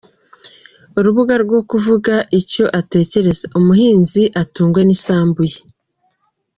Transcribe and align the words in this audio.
urubuga 0.99 1.33
rwo 1.43 1.59
kuvuga 1.69 2.13
icyo 2.39 2.65
atekereza; 2.79 3.45
Umuhinzi 3.59 4.23
atungwe 4.41 4.81
n’isambu 4.83 5.41
ye 5.51 5.59